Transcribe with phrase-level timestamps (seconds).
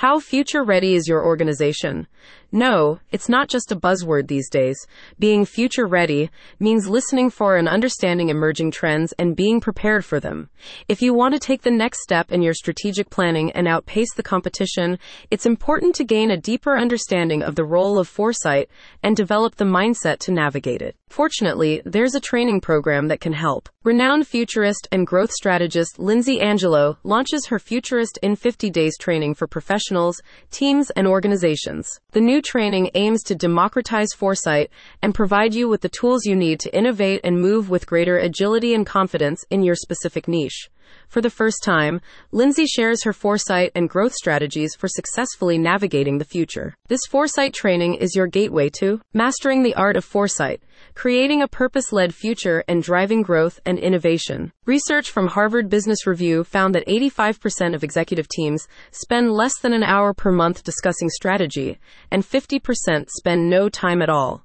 [0.00, 2.06] How future ready is your organization?
[2.50, 4.78] No, it's not just a buzzword these days.
[5.18, 10.48] Being future ready means listening for and understanding emerging trends and being prepared for them.
[10.88, 14.22] If you want to take the next step in your strategic planning and outpace the
[14.22, 14.98] competition,
[15.30, 18.70] it's important to gain a deeper understanding of the role of foresight
[19.02, 20.96] and develop the mindset to navigate it.
[21.10, 23.68] Fortunately, there's a training program that can help.
[23.82, 29.46] Renowned futurist and growth strategist Lindsay Angelo launches her Futurist in 50 Days training for
[29.46, 30.20] professionals,
[30.50, 31.98] teams, and organizations.
[32.10, 34.68] The new training aims to democratize foresight
[35.00, 38.74] and provide you with the tools you need to innovate and move with greater agility
[38.74, 40.68] and confidence in your specific niche.
[41.08, 42.00] For the first time,
[42.32, 46.76] Lindsay shares her foresight and growth strategies for successfully navigating the future.
[46.88, 50.62] This foresight training is your gateway to mastering the art of foresight,
[50.94, 54.52] creating a purpose led future, and driving growth and innovation.
[54.66, 59.82] Research from Harvard Business Review found that 85% of executive teams spend less than an
[59.82, 61.78] hour per month discussing strategy,
[62.10, 64.44] and 50% spend no time at all.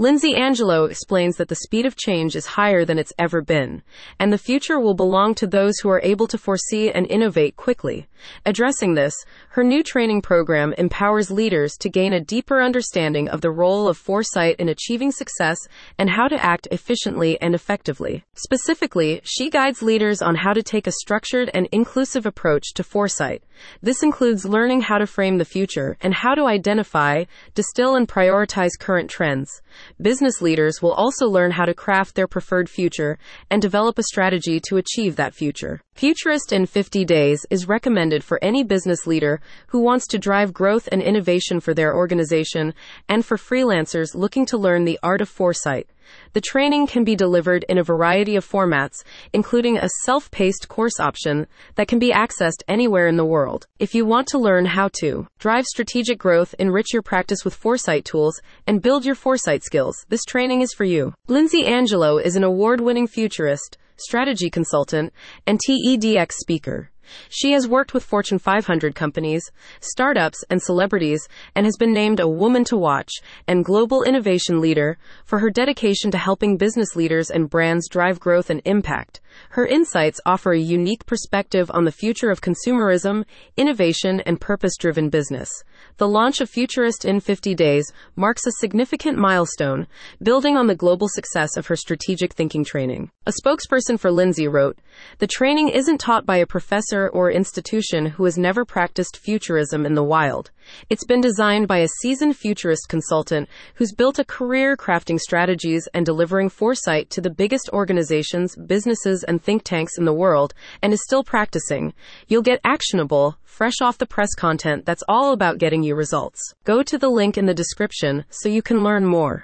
[0.00, 3.82] Lindsay Angelo explains that the speed of change is higher than it's ever been,
[4.20, 8.06] and the future will belong to those who are able to foresee and innovate quickly.
[8.46, 9.12] Addressing this,
[9.50, 13.96] her new training program empowers leaders to gain a deeper understanding of the role of
[13.96, 15.58] foresight in achieving success
[15.98, 18.24] and how to act efficiently and effectively.
[18.34, 23.42] Specifically, she guides leaders on how to take a structured and inclusive approach to foresight.
[23.82, 27.24] This includes learning how to frame the future and how to identify,
[27.56, 29.60] distill, and prioritize current trends.
[30.00, 33.18] Business leaders will also learn how to craft their preferred future
[33.50, 35.80] and develop a strategy to achieve that future.
[35.94, 40.88] Futurist in 50 Days is recommended for any business leader who wants to drive growth
[40.92, 42.74] and innovation for their organization
[43.08, 45.88] and for freelancers looking to learn the art of foresight.
[46.32, 51.00] The training can be delivered in a variety of formats, including a self paced course
[51.00, 53.66] option that can be accessed anywhere in the world.
[53.78, 58.04] If you want to learn how to drive strategic growth, enrich your practice with foresight
[58.04, 61.14] tools, and build your foresight skills, this training is for you.
[61.26, 65.12] Lindsay Angelo is an award winning futurist, strategy consultant,
[65.46, 66.90] and TEDx speaker.
[67.28, 69.42] She has worked with Fortune 500 companies,
[69.80, 73.12] startups, and celebrities, and has been named a Woman to Watch
[73.46, 78.50] and Global Innovation Leader for her dedication to helping business leaders and brands drive growth
[78.50, 79.20] and impact.
[79.50, 83.24] Her insights offer a unique perspective on the future of consumerism,
[83.56, 85.50] innovation, and purpose driven business.
[85.98, 89.86] The launch of Futurist in 50 Days marks a significant milestone,
[90.22, 93.10] building on the global success of her strategic thinking training.
[93.26, 94.78] A spokesperson for Lindsay wrote
[95.18, 99.94] The training isn't taught by a professor or institution who has never practiced futurism in
[99.94, 100.50] the wild.
[100.90, 106.04] It's been designed by a seasoned futurist consultant who's built a career crafting strategies and
[106.04, 111.04] delivering foresight to the biggest organizations, businesses, and think tanks in the world and is
[111.04, 111.92] still practicing.
[112.26, 116.40] You'll get actionable, fresh off the press content that's all about getting you results.
[116.64, 119.36] Go to the link in the description so you can learn more.